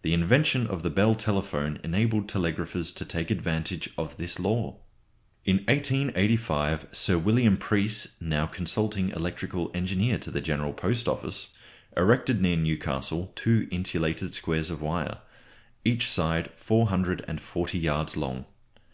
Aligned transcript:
The 0.00 0.14
invention 0.14 0.66
of 0.66 0.82
the 0.82 0.88
Bell 0.88 1.14
telephone 1.14 1.78
enabled 1.84 2.26
telegraphers 2.26 2.90
to 2.92 3.04
take 3.04 3.30
advantage 3.30 3.90
of 3.98 4.16
this 4.16 4.38
law. 4.40 4.78
In 5.44 5.56
1885 5.66 6.86
Sir 6.92 7.18
William 7.18 7.58
Preece, 7.58 8.16
now 8.18 8.46
consulting 8.46 9.10
electrical 9.10 9.70
engineer 9.74 10.16
to 10.20 10.30
the 10.30 10.40
General 10.40 10.72
Post 10.72 11.06
Office, 11.06 11.48
erected 11.98 12.40
near 12.40 12.56
Newcastle 12.56 13.30
two 13.36 13.68
insulated 13.70 14.32
squares 14.32 14.70
of 14.70 14.80
wire, 14.80 15.18
each 15.84 16.08
side 16.08 16.50
440 16.56 17.78
yards 17.78 18.16
long. 18.16 18.46